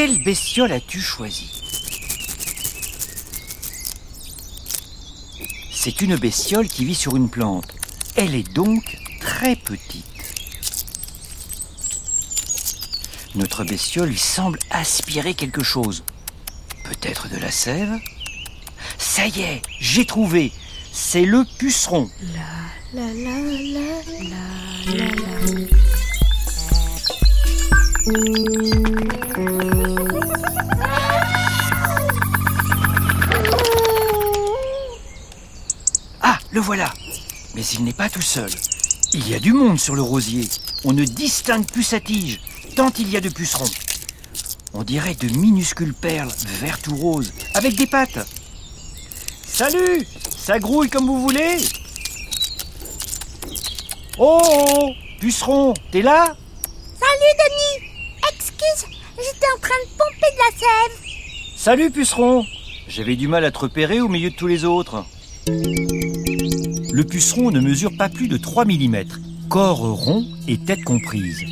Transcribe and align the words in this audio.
Quelle 0.00 0.22
bestiole 0.22 0.70
as-tu 0.70 1.00
choisi 1.00 1.50
C'est 5.72 6.00
une 6.02 6.14
bestiole 6.14 6.68
qui 6.68 6.84
vit 6.84 6.94
sur 6.94 7.16
une 7.16 7.28
plante. 7.28 7.74
Elle 8.14 8.36
est 8.36 8.48
donc 8.54 8.96
très 9.18 9.56
petite. 9.56 10.04
Notre 13.34 13.64
bestiole 13.64 14.10
lui 14.10 14.18
semble 14.18 14.60
aspirer 14.70 15.34
quelque 15.34 15.64
chose. 15.64 16.04
Peut-être 16.84 17.28
de 17.28 17.38
la 17.38 17.50
sève 17.50 17.98
Ça 18.98 19.26
y 19.26 19.40
est, 19.40 19.62
j'ai 19.80 20.06
trouvé. 20.06 20.52
C'est 20.92 21.24
le 21.24 21.44
puceron. 21.58 22.08
La 22.94 23.02
la 23.02 23.12
la. 23.12 23.48
Ah, 36.22 36.38
le 36.50 36.60
voilà. 36.60 36.92
Mais 37.54 37.62
il 37.64 37.84
n'est 37.84 37.92
pas 37.92 38.08
tout 38.08 38.22
seul. 38.22 38.50
Il 39.12 39.28
y 39.28 39.34
a 39.34 39.38
du 39.38 39.52
monde 39.52 39.78
sur 39.78 39.94
le 39.94 40.02
rosier. 40.02 40.48
On 40.84 40.92
ne 40.92 41.04
distingue 41.04 41.66
plus 41.66 41.82
sa 41.82 42.00
tige, 42.00 42.40
tant 42.76 42.90
il 42.98 43.10
y 43.10 43.16
a 43.16 43.20
de 43.20 43.28
pucerons. 43.28 43.70
On 44.72 44.84
dirait 44.84 45.14
de 45.14 45.28
minuscules 45.36 45.94
perles, 45.94 46.32
vertes 46.60 46.88
ou 46.88 46.96
roses, 46.96 47.32
avec 47.54 47.76
des 47.76 47.86
pattes. 47.86 48.26
Salut 49.46 50.06
Ça 50.36 50.58
grouille 50.58 50.88
comme 50.88 51.06
vous 51.06 51.20
voulez 51.20 51.58
Oh, 54.18 54.40
oh 54.40 54.90
Puceron, 55.20 55.74
t'es 55.90 56.02
là 56.02 56.36
Salut 57.00 57.34
Denis 57.38 57.88
Excuse, 58.32 58.86
j'étais 59.16 59.46
en 59.56 59.57
Salut 61.56 61.90
puceron 61.90 62.46
J'avais 62.88 63.16
du 63.16 63.28
mal 63.28 63.44
à 63.44 63.50
te 63.50 63.58
repérer 63.58 64.00
au 64.00 64.08
milieu 64.08 64.30
de 64.30 64.34
tous 64.34 64.46
les 64.46 64.64
autres. 64.64 65.04
Le 65.46 67.02
puceron 67.04 67.50
ne 67.50 67.60
mesure 67.60 67.94
pas 67.98 68.08
plus 68.08 68.28
de 68.28 68.38
3 68.38 68.64
mm, 68.64 69.04
corps 69.50 69.80
rond 69.80 70.24
et 70.46 70.56
tête 70.56 70.84
comprise. 70.84 71.42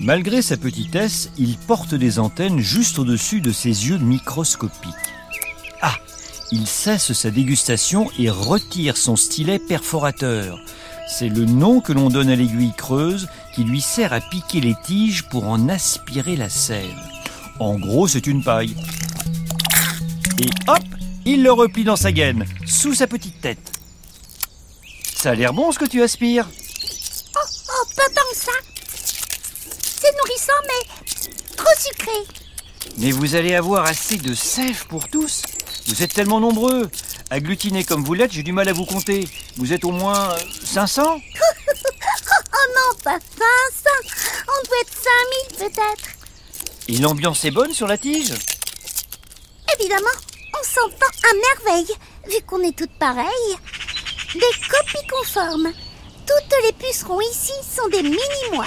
Malgré 0.00 0.40
sa 0.40 0.56
petitesse, 0.56 1.30
il 1.36 1.58
porte 1.58 1.94
des 1.94 2.18
antennes 2.18 2.60
juste 2.60 2.98
au-dessus 2.98 3.42
de 3.42 3.52
ses 3.52 3.88
yeux 3.88 3.98
microscopiques. 3.98 4.94
Ah 5.82 5.96
Il 6.52 6.66
cesse 6.66 7.12
sa 7.12 7.30
dégustation 7.30 8.10
et 8.18 8.30
retire 8.30 8.96
son 8.96 9.16
stylet 9.16 9.58
perforateur. 9.58 10.58
C'est 11.06 11.28
le 11.28 11.44
nom 11.44 11.80
que 11.80 11.92
l'on 11.92 12.08
donne 12.08 12.30
à 12.30 12.36
l'aiguille 12.36 12.72
creuse 12.74 13.28
qui 13.54 13.64
lui 13.64 13.82
sert 13.82 14.14
à 14.14 14.20
piquer 14.20 14.62
les 14.62 14.76
tiges 14.82 15.24
pour 15.24 15.48
en 15.48 15.68
aspirer 15.68 16.36
la 16.36 16.48
sève. 16.48 17.09
En 17.60 17.78
gros, 17.78 18.08
c'est 18.08 18.26
une 18.26 18.42
paille. 18.42 18.74
Et 20.40 20.48
hop, 20.66 20.78
il 21.26 21.42
le 21.42 21.52
replie 21.52 21.84
dans 21.84 21.94
sa 21.94 22.10
gaine, 22.10 22.46
sous 22.66 22.94
sa 22.94 23.06
petite 23.06 23.38
tête. 23.42 23.70
Ça 25.14 25.32
a 25.32 25.34
l'air 25.34 25.52
bon 25.52 25.70
ce 25.70 25.78
que 25.78 25.84
tu 25.84 26.02
aspires. 26.02 26.48
Oh, 27.36 27.38
oh, 27.68 27.86
pas 27.94 28.08
tant 28.14 28.22
que 28.32 28.36
ça. 28.38 28.52
C'est 30.00 30.16
nourrissant, 30.16 30.52
mais 30.66 31.54
trop 31.54 31.66
sucré. 31.78 32.12
Mais 32.96 33.10
vous 33.10 33.34
allez 33.34 33.54
avoir 33.54 33.84
assez 33.84 34.16
de 34.16 34.32
sève 34.34 34.86
pour 34.86 35.06
tous. 35.08 35.42
Vous 35.86 36.02
êtes 36.02 36.14
tellement 36.14 36.40
nombreux. 36.40 36.90
Agglutinés 37.28 37.84
comme 37.84 38.02
vous 38.02 38.14
l'êtes, 38.14 38.32
j'ai 38.32 38.42
du 38.42 38.52
mal 38.52 38.70
à 38.70 38.72
vous 38.72 38.86
compter. 38.86 39.28
Vous 39.58 39.74
êtes 39.74 39.84
au 39.84 39.90
moins 39.90 40.30
euh, 40.30 40.38
500 40.64 41.02
Oh 42.52 42.72
non, 42.74 42.98
pas 43.04 43.18
500. 43.20 43.20
On 44.48 44.66
doit 44.66 44.80
être 44.80 44.94
5000 45.58 45.68
peut-être. 45.68 46.19
Et 46.92 46.98
l'ambiance 46.98 47.44
est 47.44 47.52
bonne 47.52 47.72
sur 47.72 47.86
la 47.86 47.96
tige 47.96 48.34
Évidemment, 49.78 50.08
on 50.58 50.64
s'entend 50.64 51.06
à 51.22 51.68
merveille, 51.68 51.94
vu 52.26 52.44
qu'on 52.44 52.60
est 52.62 52.76
toutes 52.76 52.98
pareilles. 52.98 53.56
Des 54.34 54.40
copies 54.68 55.06
conformes. 55.08 55.68
Toutes 56.26 56.56
les 56.64 56.72
pucerons 56.72 57.20
ici 57.20 57.52
sont 57.62 57.88
des 57.90 58.02
mini-mois. 58.02 58.66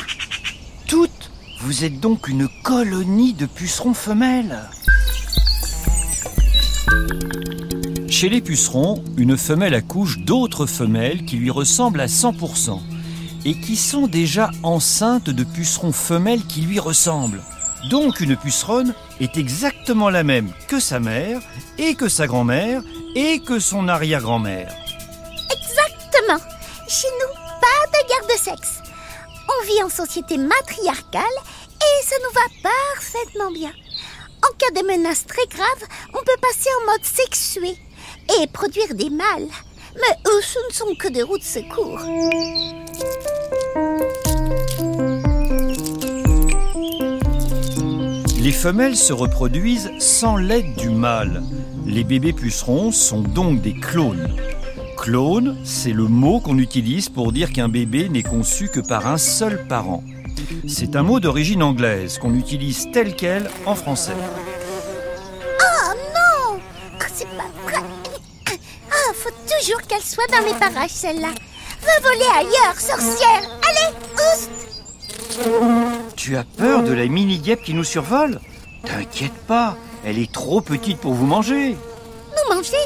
Toutes 0.87 1.31
Vous 1.63 1.83
êtes 1.83 1.99
donc 1.99 2.29
une 2.29 2.47
colonie 2.63 3.33
de 3.33 3.45
pucerons 3.45 3.93
femelles 3.93 4.69
Chez 8.07 8.29
les 8.29 8.39
pucerons, 8.39 9.03
une 9.17 9.35
femelle 9.35 9.73
accouche 9.73 10.19
d'autres 10.19 10.65
femelles 10.65 11.25
qui 11.25 11.35
lui 11.35 11.51
ressemblent 11.51 11.99
à 11.99 12.07
100% 12.07 12.79
et 13.43 13.59
qui 13.59 13.75
sont 13.75 14.07
déjà 14.07 14.49
enceintes 14.63 15.29
de 15.29 15.43
pucerons 15.43 15.91
femelles 15.91 16.45
qui 16.45 16.61
lui 16.61 16.79
ressemblent. 16.79 17.41
Donc 17.89 18.19
une 18.19 18.37
puceronne 18.37 18.93
est 19.19 19.37
exactement 19.37 20.09
la 20.09 20.23
même 20.23 20.51
que 20.67 20.79
sa 20.79 20.99
mère 20.99 21.41
et 21.77 21.95
que 21.95 22.07
sa 22.07 22.27
grand-mère 22.27 22.81
et 23.15 23.39
que 23.39 23.59
son 23.59 23.87
arrière-grand-mère. 23.87 24.73
Exactement. 25.51 26.39
Chez 26.87 27.07
nous, 27.19 27.33
pas 27.59 27.87
de 27.87 28.07
guerre 28.07 28.27
de 28.27 28.41
sexe. 28.41 28.81
On 29.47 29.65
vit 29.65 29.83
en 29.83 29.89
société 29.89 30.37
matriarcale 30.37 31.23
et 31.75 32.05
ça 32.05 32.15
nous 32.23 32.33
va 32.33 32.69
parfaitement 32.69 33.51
bien. 33.51 33.71
En 34.43 34.53
cas 34.57 34.81
de 34.81 34.87
menace 34.87 35.25
très 35.25 35.45
grave, 35.47 35.89
on 36.13 36.19
peut 36.19 36.41
passer 36.41 36.69
en 36.81 36.91
mode 36.91 37.05
sexué 37.05 37.77
et 38.41 38.47
produire 38.47 38.93
des 38.93 39.09
mâles. 39.09 39.49
Mais 39.95 40.17
eux, 40.27 40.41
ce 40.41 40.59
ne 40.67 40.73
sont 40.73 40.95
que 40.95 41.07
des 41.07 41.23
roues 41.23 41.37
de 41.37 41.43
secours. 41.43 41.99
Les 48.43 48.51
femelles 48.51 48.97
se 48.97 49.13
reproduisent 49.13 49.89
sans 49.99 50.35
l'aide 50.35 50.75
du 50.75 50.89
mâle. 50.89 51.41
Les 51.85 52.03
bébés 52.03 52.33
pucerons 52.33 52.91
sont 52.91 53.21
donc 53.21 53.61
des 53.61 53.73
clones. 53.73 54.35
Clone, 54.97 55.55
c'est 55.63 55.93
le 55.93 56.09
mot 56.09 56.41
qu'on 56.41 56.57
utilise 56.57 57.07
pour 57.07 57.31
dire 57.31 57.53
qu'un 57.53 57.69
bébé 57.69 58.09
n'est 58.09 58.21
conçu 58.21 58.67
que 58.67 58.81
par 58.81 59.07
un 59.07 59.17
seul 59.17 59.65
parent. 59.69 60.03
C'est 60.67 60.97
un 60.97 61.03
mot 61.03 61.21
d'origine 61.21 61.63
anglaise 61.63 62.17
qu'on 62.17 62.35
utilise 62.35 62.89
tel 62.91 63.15
quel 63.15 63.49
en 63.65 63.75
français. 63.75 64.11
Oh 65.61 65.93
non 66.13 66.59
Ah, 66.99 67.05
C'est 67.13 67.23
pas 67.37 67.79
Ah, 68.91 69.13
faut 69.13 69.29
toujours 69.29 69.81
qu'elle 69.83 70.01
soit 70.01 70.27
dans 70.27 70.45
les 70.45 70.59
parages, 70.59 70.89
celle-là. 70.89 71.31
Va 71.81 72.09
voler 72.09 72.27
ailleurs, 72.39 72.77
sorcière 72.77 73.49
Allez, 73.69 73.95
oust 74.17 74.49
Tu 76.15 76.37
as 76.37 76.43
peur 76.43 76.83
de 76.83 76.93
la 76.93 77.07
mini-guêpe 77.07 77.63
qui 77.63 77.73
nous 77.73 77.83
survole 77.83 78.39
T'inquiète 78.85 79.33
pas, 79.47 79.75
elle 80.05 80.19
est 80.19 80.31
trop 80.31 80.61
petite 80.61 80.99
pour 80.99 81.13
vous 81.13 81.25
manger. 81.25 81.69
Nous 81.71 82.55
manger 82.55 82.77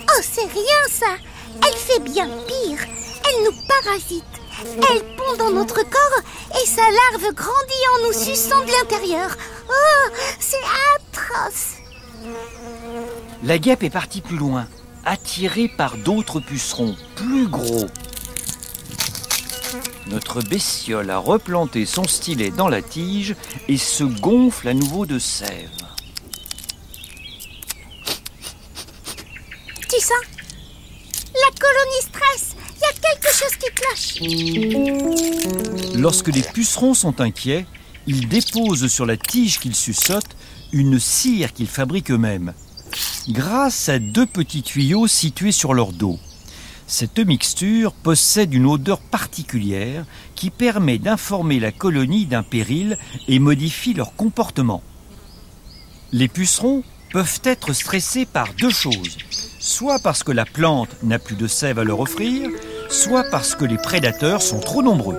Oh, 0.00 0.20
c'est 0.22 0.42
rien 0.42 0.82
ça 0.88 1.16
Elle 1.66 1.74
fait 1.74 2.00
bien 2.00 2.28
pire. 2.46 2.78
Elle 3.26 3.44
nous 3.44 3.56
parasite. 3.82 4.24
Elle 4.60 5.16
pond 5.16 5.36
dans 5.38 5.50
notre 5.50 5.82
corps 5.82 6.20
et 6.62 6.66
sa 6.66 6.82
larve 6.82 7.34
grandit 7.34 7.84
en 7.96 8.06
nous 8.06 8.12
suçant 8.12 8.62
de 8.64 8.70
l'intérieur. 8.70 9.36
Oh, 9.68 10.10
c'est 10.38 10.56
atroce. 10.96 11.74
La 13.42 13.58
guêpe 13.58 13.82
est 13.82 13.90
partie 13.90 14.20
plus 14.20 14.36
loin, 14.36 14.66
attirée 15.04 15.68
par 15.68 15.96
d'autres 15.96 16.40
pucerons 16.40 16.96
plus 17.16 17.48
gros. 17.48 17.86
Notre 20.06 20.42
bestiole 20.42 21.10
a 21.10 21.18
replanté 21.18 21.86
son 21.86 22.04
stylet 22.04 22.50
dans 22.50 22.68
la 22.68 22.82
tige 22.82 23.34
et 23.68 23.78
se 23.78 24.04
gonfle 24.04 24.68
à 24.68 24.74
nouveau 24.74 25.06
de 25.06 25.18
sève. 25.18 25.70
Tu 29.88 29.98
sens 30.00 30.12
La 31.34 31.50
colonie 31.58 32.02
stress. 32.02 32.54
Il 32.76 32.80
y 32.80 32.84
a 32.84 32.92
quelque 33.00 33.32
chose 33.32 33.56
qui 33.56 33.70
cloche. 33.74 34.20
Lorsque 35.94 36.28
les 36.28 36.42
pucerons 36.42 36.94
sont 36.94 37.20
inquiets, 37.20 37.66
ils 38.06 38.28
déposent 38.28 38.86
sur 38.88 39.06
la 39.06 39.16
tige 39.16 39.58
qu'ils 39.58 39.74
suçotent 39.74 40.36
une 40.72 40.98
cire 40.98 41.52
qu'ils 41.52 41.68
fabriquent 41.68 42.10
eux-mêmes, 42.10 42.54
grâce 43.28 43.88
à 43.88 43.98
deux 43.98 44.26
petits 44.26 44.62
tuyaux 44.62 45.06
situés 45.06 45.52
sur 45.52 45.72
leur 45.72 45.92
dos. 45.92 46.18
Cette 46.86 47.18
mixture 47.18 47.92
possède 47.92 48.52
une 48.52 48.66
odeur 48.66 49.00
particulière 49.00 50.04
qui 50.34 50.50
permet 50.50 50.98
d'informer 50.98 51.58
la 51.58 51.72
colonie 51.72 52.26
d'un 52.26 52.42
péril 52.42 52.98
et 53.26 53.38
modifie 53.38 53.94
leur 53.94 54.14
comportement. 54.14 54.82
Les 56.12 56.28
pucerons 56.28 56.84
peuvent 57.12 57.40
être 57.44 57.72
stressés 57.72 58.26
par 58.26 58.48
deux 58.54 58.70
choses. 58.70 59.16
Soit 59.58 59.98
parce 59.98 60.22
que 60.22 60.32
la 60.32 60.44
plante 60.44 60.90
n'a 61.02 61.18
plus 61.18 61.36
de 61.36 61.46
sève 61.46 61.78
à 61.78 61.84
leur 61.84 62.00
offrir, 62.00 62.50
soit 62.90 63.24
parce 63.30 63.54
que 63.54 63.64
les 63.64 63.78
prédateurs 63.78 64.42
sont 64.42 64.60
trop 64.60 64.82
nombreux. 64.82 65.16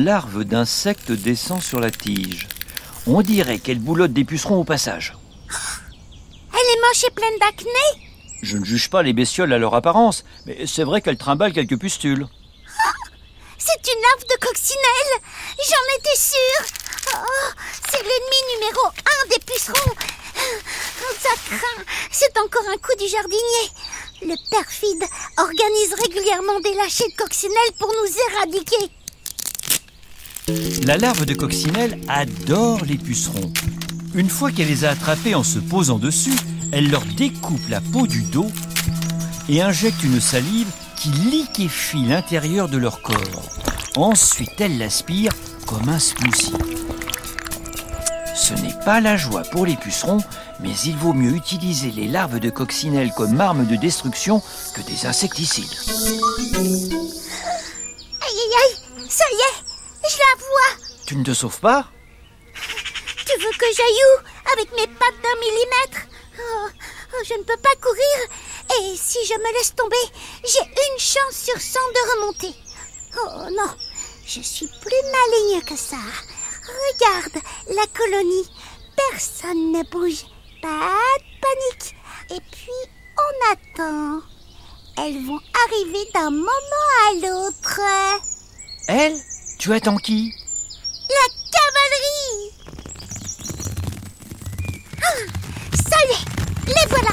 Une 0.00 0.06
larve 0.06 0.44
d'insecte 0.44 1.12
descend 1.12 1.60
sur 1.60 1.78
la 1.78 1.90
tige. 1.90 2.48
On 3.06 3.20
dirait 3.20 3.58
qu'elle 3.58 3.80
boulotte 3.80 4.14
des 4.14 4.24
pucerons 4.24 4.56
au 4.56 4.64
passage. 4.64 5.14
Elle 6.54 6.58
est 6.58 6.80
moche 6.80 7.04
et 7.06 7.10
pleine 7.10 7.38
d'acné. 7.38 8.08
Je 8.40 8.56
ne 8.56 8.64
juge 8.64 8.88
pas 8.88 9.02
les 9.02 9.12
bestioles 9.12 9.52
à 9.52 9.58
leur 9.58 9.74
apparence, 9.74 10.24
mais 10.46 10.66
c'est 10.66 10.84
vrai 10.84 11.02
qu'elles 11.02 11.18
trimballent 11.18 11.52
quelques 11.52 11.78
pustules. 11.78 12.26
C'est 13.58 13.92
une 13.92 14.00
larve 14.00 14.22
de 14.22 14.46
coccinelle 14.46 15.12
J'en 15.68 15.98
étais 15.98 16.18
sûre 16.18 16.64
oh, 17.16 17.50
C'est 17.90 18.02
l'ennemi 18.02 18.54
numéro 18.54 18.86
un 18.86 19.28
des 19.28 19.40
pucerons 19.44 19.94
Ça 21.20 21.28
craint 21.44 21.84
C'est 22.10 22.38
encore 22.38 22.64
un 22.72 22.78
coup 22.78 22.96
du 22.98 23.06
jardinier 23.06 23.66
Le 24.22 24.50
perfide 24.50 25.04
organise 25.36 25.92
régulièrement 25.92 26.58
des 26.60 26.72
lâchers 26.72 27.10
de 27.10 27.22
coccinelle 27.22 27.74
pour 27.78 27.88
nous 27.88 28.32
éradiquer 28.32 28.90
La 30.84 30.96
larve 30.96 31.26
de 31.26 31.34
coccinelle 31.34 32.00
adore 32.08 32.84
les 32.84 32.96
pucerons. 32.96 33.52
Une 34.14 34.28
fois 34.28 34.50
qu'elle 34.50 34.68
les 34.68 34.84
a 34.84 34.90
attrapés 34.90 35.34
en 35.34 35.44
se 35.44 35.58
posant 35.58 35.98
dessus, 35.98 36.34
elle 36.72 36.90
leur 36.90 37.04
découpe 37.04 37.68
la 37.68 37.80
peau 37.80 38.06
du 38.06 38.22
dos 38.22 38.50
et 39.48 39.62
injecte 39.62 40.02
une 40.02 40.20
salive 40.20 40.68
qui 40.96 41.10
liquéfie 41.10 42.04
l'intérieur 42.04 42.68
de 42.68 42.78
leur 42.78 43.02
corps. 43.02 43.48
Ensuite, 43.96 44.60
elle 44.60 44.78
l'aspire 44.78 45.32
comme 45.66 45.88
un 45.88 45.98
smoothie. 45.98 46.52
Ce 48.34 48.54
n'est 48.54 48.84
pas 48.84 49.00
la 49.00 49.16
joie 49.16 49.42
pour 49.42 49.66
les 49.66 49.76
pucerons, 49.76 50.22
mais 50.60 50.72
il 50.84 50.96
vaut 50.96 51.12
mieux 51.12 51.36
utiliser 51.36 51.90
les 51.90 52.08
larves 52.08 52.40
de 52.40 52.50
coccinelle 52.50 53.12
comme 53.16 53.40
arme 53.40 53.66
de 53.66 53.76
destruction 53.76 54.42
que 54.74 54.82
des 54.82 55.06
insecticides. 55.06 55.72
Aïe 56.58 56.92
aïe 58.22 58.56
aïe 58.62 59.08
Ça 59.08 59.24
y 59.30 59.36
est 59.36 59.59
Tu 61.10 61.16
ne 61.16 61.24
te 61.24 61.34
sauves 61.34 61.58
pas 61.58 61.88
Tu 62.54 63.40
veux 63.40 63.50
que 63.50 63.66
j'aille 63.76 64.04
où 64.06 64.52
Avec 64.52 64.70
mes 64.76 64.86
pattes 64.86 65.20
d'un 65.20 65.40
millimètre 65.40 66.06
oh, 66.38 66.68
oh, 66.68 67.22
Je 67.24 67.34
ne 67.34 67.42
peux 67.42 67.56
pas 67.56 67.74
courir 67.82 68.28
Et 68.78 68.96
si 68.96 69.18
je 69.26 69.34
me 69.34 69.52
laisse 69.54 69.74
tomber, 69.74 69.96
j'ai 70.44 70.62
une 70.62 71.00
chance 71.00 71.34
sur 71.34 71.60
100 71.60 71.80
de 71.80 72.12
remonter. 72.12 72.54
Oh 73.16 73.50
non, 73.50 73.74
je 74.24 74.40
suis 74.40 74.68
plus 74.68 75.02
maligne 75.50 75.62
que 75.62 75.74
ça. 75.74 75.96
Regarde 76.92 77.44
la 77.70 77.86
colonie. 77.88 78.48
Personne 79.10 79.72
ne 79.72 79.82
bouge. 79.90 80.26
Pas 80.62 80.94
de 81.18 81.40
panique. 81.40 81.96
Et 82.30 82.40
puis, 82.52 82.70
on 83.18 83.52
attend. 83.52 84.22
Elles 84.96 85.26
vont 85.26 85.40
arriver 85.66 86.08
d'un 86.14 86.30
moment 86.30 86.88
à 87.08 87.14
l'autre. 87.14 87.80
Elle 88.86 89.16
Tu 89.58 89.72
attends 89.72 89.96
qui? 89.96 90.32
La 91.10 91.26
cavalerie 91.50 92.52
ah, 95.92 96.04
les 96.68 96.88
voilà 96.88 97.10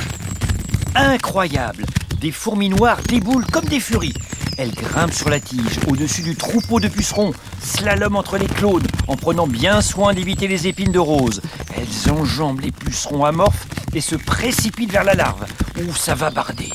Incroyable 0.93 1.83
Des 2.21 2.31
fourmis 2.31 2.69
noires 2.69 3.01
déboulent 3.07 3.47
comme 3.47 3.65
des 3.65 3.79
furies. 3.79 4.13
Elles 4.59 4.73
grimpent 4.73 5.13
sur 5.13 5.29
la 5.29 5.39
tige, 5.39 5.79
au-dessus 5.87 6.21
du 6.21 6.35
troupeau 6.35 6.79
de 6.79 6.87
pucerons, 6.87 7.33
slalom 7.59 8.15
entre 8.15 8.37
les 8.37 8.45
clones, 8.45 8.85
en 9.07 9.15
prenant 9.15 9.47
bien 9.47 9.81
soin 9.81 10.13
d'éviter 10.13 10.47
les 10.47 10.67
épines 10.67 10.91
de 10.91 10.99
rose. 10.99 11.41
Elles 11.75 12.11
enjambent 12.11 12.61
les 12.61 12.71
pucerons 12.71 13.25
amorphes 13.25 13.65
et 13.95 14.01
se 14.01 14.15
précipitent 14.15 14.91
vers 14.91 15.05
la 15.05 15.15
larve, 15.15 15.45
où 15.79 15.95
ça 15.95 16.13
va 16.13 16.29
barder. 16.29 16.71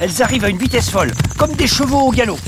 Elles 0.00 0.22
arrivent 0.22 0.44
à 0.44 0.50
une 0.50 0.58
vitesse 0.58 0.90
folle, 0.90 1.14
comme 1.38 1.54
des 1.54 1.68
chevaux 1.68 2.08
au 2.08 2.10
galop. 2.10 2.38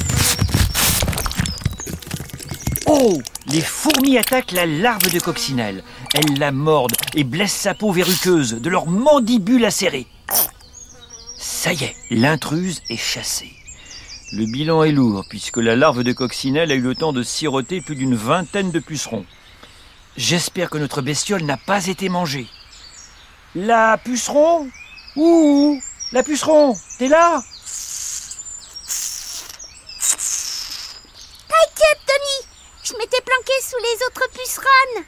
Oh 2.87 3.23
Les 3.51 3.61
fourmis 3.61 4.19
attaquent 4.19 4.53
la 4.53 4.67
larve 4.67 5.11
de 5.11 5.21
coccinelle. 5.21 5.83
Elles 6.15 6.39
la 6.39 6.53
mordent 6.53 6.97
et 7.15 7.25
blessent 7.25 7.53
sa 7.53 7.75
peau 7.75 7.93
verruqueuse 7.93 8.55
de 8.55 8.71
leurs 8.71 8.87
mandibules 8.87 9.65
acérées. 9.65 10.07
Ça 11.39 11.73
y 11.73 11.85
est, 11.85 11.97
l'intruse 12.11 12.83
est 12.91 12.97
chassée. 12.97 13.53
Le 14.33 14.45
bilan 14.45 14.85
est 14.85 14.93
lourd, 14.93 15.25
puisque 15.31 15.57
la 15.57 15.77
larve 15.77 16.03
de 16.03 16.13
coccinelle 16.13 16.71
a 16.71 16.75
eu 16.75 16.83
le 16.83 16.95
temps 16.95 17.15
de 17.15 17.23
siroter 17.23 17.81
plus 17.81 17.97
d'une 17.97 18.15
vingtaine 18.15 18.71
de 18.71 18.79
pucerons. 18.81 19.25
J'espère 20.19 20.69
que 20.69 20.79
notre 20.79 21.01
bestiole 21.01 21.45
n'a 21.45 21.57
pas 21.57 21.87
été 21.87 22.09
mangée. 22.09 22.47
La 23.55 23.97
puceron? 23.97 24.69
Ouh 25.17 25.81
La 26.13 26.23
puceron 26.23 26.75
T'es 26.99 27.09
là 27.09 27.41
T'inquiète, 31.49 32.01
Tony 32.07 32.49
Je 32.85 32.93
m'étais 32.99 33.23
planquée 33.23 33.63
sous 33.63 33.79
les 33.79 34.07
autres 34.07 34.29
pucerons. 34.35 35.05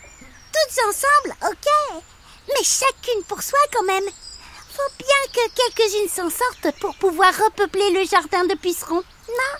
Toutes 0.52 0.69
ensemble, 0.88 1.36
ok? 1.50 2.02
Mais 2.48 2.64
chacune 2.64 3.22
pour 3.28 3.42
soi 3.42 3.58
quand 3.72 3.84
même. 3.84 4.04
Faut 4.04 4.92
bien 4.98 5.32
que 5.32 5.50
quelques-unes 5.54 6.08
s'en 6.08 6.30
sortent 6.30 6.78
pour 6.80 6.94
pouvoir 6.96 7.32
repeupler 7.36 7.90
le 7.92 8.06
jardin 8.08 8.44
de 8.44 8.54
pucerons, 8.54 9.02
non? 9.28 9.58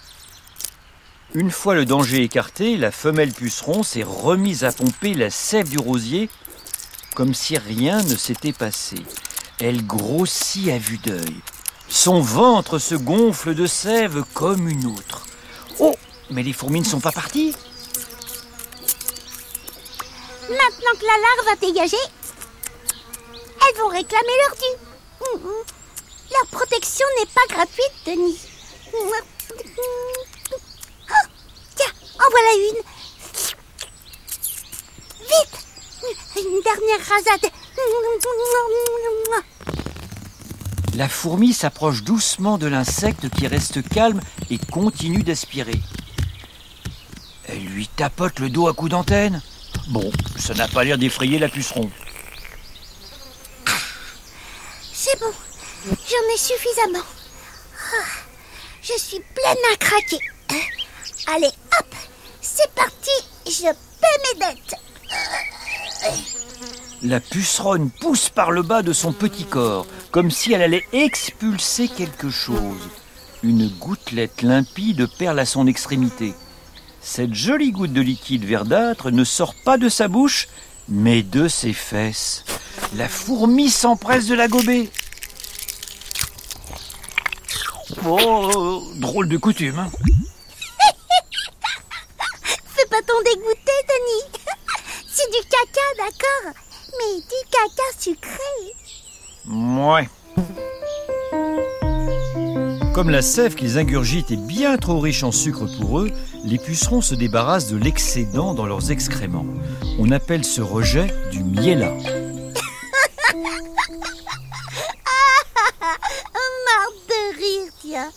Une 1.34 1.50
fois 1.50 1.74
le 1.74 1.84
danger 1.84 2.22
écarté, 2.22 2.76
la 2.76 2.90
femelle 2.90 3.32
puceron 3.32 3.82
s'est 3.82 4.02
remise 4.02 4.64
à 4.64 4.72
pomper 4.72 5.14
la 5.14 5.30
sève 5.30 5.68
du 5.68 5.78
rosier 5.78 6.28
comme 7.14 7.34
si 7.34 7.58
rien 7.58 8.02
ne 8.02 8.16
s'était 8.16 8.52
passé. 8.52 8.96
Elle 9.60 9.86
grossit 9.86 10.70
à 10.70 10.78
vue 10.78 10.98
d'œil. 10.98 11.36
Son 11.88 12.20
ventre 12.20 12.78
se 12.78 12.94
gonfle 12.94 13.54
de 13.54 13.66
sève 13.66 14.24
comme 14.32 14.68
une 14.68 14.86
autre. 14.86 15.26
Oh, 15.78 15.94
mais 16.30 16.42
les 16.42 16.52
fourmis 16.52 16.80
ne 16.80 16.84
sont 16.86 17.00
pas 17.00 17.12
parties 17.12 17.54
Maintenant 20.50 20.98
que 20.98 21.06
la 21.06 21.16
larve 21.16 21.48
a 21.52 21.56
dégagé, 21.64 21.96
elles 23.62 23.80
vont 23.80 23.88
réclamer 23.88 24.36
leur 24.48 24.56
dû. 24.56 24.72
Leur 26.32 26.46
protection 26.50 27.06
n'est 27.20 27.26
pas 27.26 27.46
gratuite, 27.54 27.92
Denis. 28.04 28.40
Oh, 28.92 29.14
tiens, 31.76 31.92
en 32.18 32.30
voilà 32.30 32.52
une. 32.68 32.82
Vite 35.20 35.56
Une 36.36 36.62
dernière 36.62 37.06
rasade. 37.06 37.52
La 40.96 41.08
fourmi 41.08 41.52
s'approche 41.52 42.02
doucement 42.02 42.58
de 42.58 42.66
l'insecte 42.66 43.28
qui 43.30 43.46
reste 43.46 43.88
calme 43.88 44.20
et 44.50 44.58
continue 44.58 45.22
d'aspirer. 45.22 45.80
Elle 47.46 47.64
lui 47.66 47.86
tapote 47.86 48.40
le 48.40 48.50
dos 48.50 48.66
à 48.66 48.74
coups 48.74 48.90
d'antenne. 48.90 49.40
Bon, 49.88 50.10
ça 50.40 50.54
n'a 50.54 50.68
pas 50.68 50.84
l'air 50.84 50.98
d'effrayer 50.98 51.38
la 51.38 51.48
puceron. 51.48 51.90
C'est 54.92 55.18
bon, 55.20 55.32
j'en 55.86 56.34
ai 56.34 56.36
suffisamment. 56.36 57.04
Ah, 57.94 58.04
je 58.82 58.98
suis 58.98 59.20
pleine 59.34 59.64
à 59.72 59.76
craquer. 59.76 60.18
Allez, 61.26 61.46
hop, 61.46 61.94
c'est 62.40 62.70
parti, 62.74 63.10
je 63.46 63.68
paie 64.00 64.18
mes 64.24 64.38
dettes. 64.40 64.74
La 67.02 67.20
puceronne 67.20 67.90
pousse 67.90 68.28
par 68.28 68.50
le 68.50 68.62
bas 68.62 68.82
de 68.82 68.92
son 68.92 69.12
petit 69.12 69.44
corps, 69.44 69.86
comme 70.10 70.30
si 70.30 70.52
elle 70.52 70.62
allait 70.62 70.84
expulser 70.92 71.88
quelque 71.88 72.30
chose. 72.30 72.88
Une 73.42 73.68
gouttelette 73.68 74.42
limpide 74.42 75.08
perle 75.18 75.38
à 75.38 75.46
son 75.46 75.66
extrémité. 75.66 76.34
Cette 77.02 77.34
jolie 77.34 77.72
goutte 77.72 77.92
de 77.92 78.00
liquide 78.00 78.44
verdâtre 78.44 79.10
ne 79.10 79.24
sort 79.24 79.54
pas 79.64 79.78
de 79.78 79.88
sa 79.88 80.08
bouche, 80.08 80.48
mais 80.88 81.22
de 81.22 81.48
ses 81.48 81.72
fesses. 81.72 82.44
La 82.94 83.08
fourmi 83.08 83.70
s'empresse 83.70 84.26
de 84.26 84.34
la 84.34 84.48
gober. 84.48 84.90
Oh, 88.06 88.82
drôle 88.96 89.28
de 89.28 89.36
coutume. 89.36 89.78
Hein. 89.78 89.90
Fais 92.44 92.86
pas 92.88 93.02
ton 93.06 93.20
dégoûté, 93.24 93.72
Denis. 93.88 94.40
C'est 95.12 95.30
du 95.30 95.48
caca, 95.48 95.86
d'accord 95.98 96.54
Mais 96.98 97.20
du 97.20 97.40
caca 97.50 97.98
sucré. 97.98 98.76
Ouais. 99.48 100.08
Comme 103.00 103.08
la 103.08 103.22
sève 103.22 103.54
qu'ils 103.54 103.78
ingurgitent 103.78 104.30
est 104.30 104.36
bien 104.36 104.76
trop 104.76 105.00
riche 105.00 105.22
en 105.22 105.32
sucre 105.32 105.64
pour 105.80 106.00
eux, 106.00 106.10
les 106.44 106.58
pucerons 106.58 107.00
se 107.00 107.14
débarrassent 107.14 107.68
de 107.68 107.78
l'excédent 107.78 108.52
dans 108.52 108.66
leurs 108.66 108.90
excréments. 108.90 109.46
On 109.98 110.10
appelle 110.10 110.44
ce 110.44 110.60
rejet 110.60 111.06
du 111.32 111.42
miela. 111.42 111.94
Marre 111.94 112.12
de 117.08 117.36
rire, 117.38 117.72
tiens. 117.80 118.12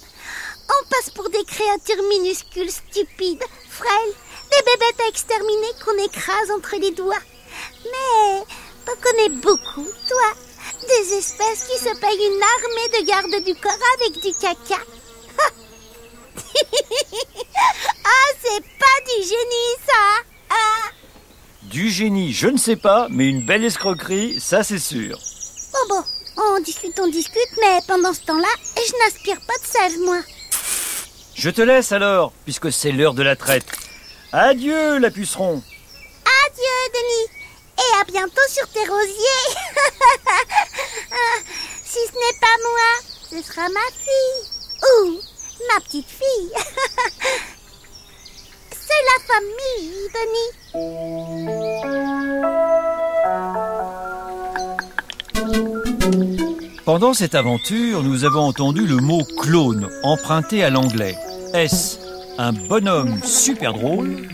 On 0.68 0.90
passe 0.90 1.12
pour 1.16 1.30
des 1.30 1.46
créatures 1.46 2.04
minuscules, 2.10 2.70
stupides, 2.70 3.46
frêles, 3.70 4.14
des 4.52 4.64
bébêtes 4.66 5.00
à 5.06 5.08
exterminer 5.08 5.72
qu'on 5.86 6.04
écrase 6.04 6.52
entre 6.58 6.76
les 6.78 6.92
doigts. 6.92 7.24
Mais 7.86 8.44
t'en 8.86 8.98
connais 9.02 9.30
beaucoup, 9.30 9.88
toi. 10.10 10.43
Des 10.88 11.14
espèces 11.14 11.64
qui 11.70 11.78
se 11.78 11.98
payent 12.00 12.28
une 12.28 12.44
armée 12.44 12.90
de 12.92 13.06
garde 13.06 13.46
du 13.46 13.56
corps 13.56 13.72
avec 13.96 14.22
du 14.22 14.34
caca. 14.34 14.82
ah, 18.06 18.28
c'est 18.42 18.64
pas 18.80 19.00
du 19.06 19.24
génie, 19.24 19.74
ça. 19.88 20.04
Ah. 20.50 20.90
Du 21.64 21.90
génie, 21.90 22.34
je 22.34 22.48
ne 22.48 22.58
sais 22.58 22.76
pas, 22.76 23.08
mais 23.10 23.30
une 23.30 23.46
belle 23.46 23.64
escroquerie, 23.64 24.40
ça 24.42 24.64
c'est 24.64 24.80
sûr. 24.80 25.18
Bon, 25.72 25.96
bon, 25.96 26.04
On 26.38 26.60
discute, 26.60 27.00
on 27.00 27.08
discute, 27.08 27.58
mais 27.62 27.80
pendant 27.88 28.14
ce 28.14 28.22
temps-là, 28.22 28.50
je 28.76 29.06
n'aspire 29.06 29.40
pas 29.48 29.58
de 29.58 29.66
sève, 29.66 30.00
moi. 30.02 30.20
Je 31.36 31.50
te 31.50 31.62
laisse 31.62 31.92
alors, 31.94 32.34
puisque 32.44 32.72
c'est 32.72 32.92
l'heure 32.92 33.14
de 33.14 33.24
la 33.24 33.36
traite. 33.36 33.66
Adieu, 34.34 34.98
la 34.98 35.12
puceron. 35.12 35.64
Adieu, 36.46 36.80
Denis. 36.94 37.44
Et 37.78 38.02
à 38.02 38.04
bientôt 38.04 38.48
sur 38.50 38.68
tes 38.70 38.88
rosiers. 38.88 39.56
si 41.84 42.00
ce 42.08 42.14
n'est 42.14 42.40
pas 42.40 42.58
moi, 42.64 42.90
ce 43.30 43.42
sera 43.42 43.70
ma 43.70 43.88
fille. 43.92 44.42
Ou 44.84 45.20
ma 45.72 45.80
petite 45.82 46.08
fille. 46.08 46.52
c'est 48.72 49.04
la 49.06 49.18
famille, 49.28 50.10
Denis. 50.14 50.52
Pendant 56.86 57.14
cette 57.14 57.36
aventure, 57.36 58.04
nous 58.04 58.26
avons 58.26 58.42
entendu 58.42 58.86
le 58.86 58.98
mot 58.98 59.24
clone 59.40 59.90
emprunté 60.04 60.64
à 60.64 60.70
l'anglais. 60.70 61.16
Est-ce 61.54 61.98
un 62.38 62.52
bonhomme 62.52 63.24
super 63.24 63.74
drôle 63.74 64.28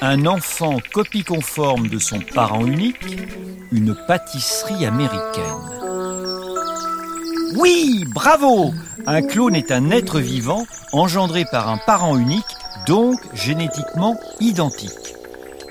un 0.00 0.26
enfant 0.26 0.76
copie 0.92 1.24
conforme 1.24 1.88
de 1.88 1.98
son 1.98 2.20
parent 2.20 2.66
unique, 2.66 3.16
une 3.72 3.96
pâtisserie 4.06 4.84
américaine? 4.84 5.93
Oui, 7.56 8.04
bravo 8.12 8.72
Un 9.06 9.22
clone 9.22 9.54
est 9.54 9.70
un 9.70 9.90
être 9.90 10.18
vivant 10.18 10.66
engendré 10.92 11.44
par 11.50 11.68
un 11.68 11.78
parent 11.78 12.16
unique, 12.16 12.56
donc 12.86 13.20
génétiquement 13.34 14.16
identique. 14.40 15.14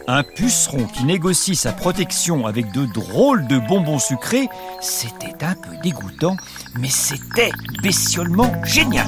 Un 0.07 0.23
puceron 0.23 0.85
qui 0.85 1.05
négocie 1.05 1.55
sa 1.55 1.71
protection 1.71 2.45
avec 2.45 2.71
de 2.71 2.85
drôles 2.85 3.47
de 3.47 3.57
bonbons 3.57 3.99
sucrés, 3.99 4.49
c'était 4.81 5.43
un 5.43 5.55
peu 5.55 5.75
dégoûtant, 5.81 6.35
mais 6.77 6.89
c'était 6.89 7.51
bestiolement 7.81 8.51
génial. 8.63 9.07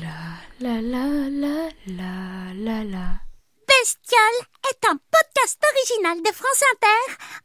La 0.00 0.60
la 0.60 0.80
la 0.80 1.06
la 1.30 1.68
la 1.86 2.54
la 2.54 2.84
la. 2.84 3.06
Bestiole 3.68 4.51
original 5.72 6.22
de 6.22 6.32
France 6.32 6.62
Inter 6.72 7.02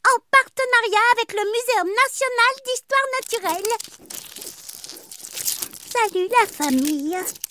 en 0.07 0.17
partenariat 0.31 1.07
avec 1.13 1.33
le 1.33 1.43
Muséum 1.53 1.89
national 2.03 2.53
d'histoire 2.65 3.07
naturelle. 3.19 3.73
Salut 5.91 6.29
la 6.39 6.45
famille. 6.47 7.46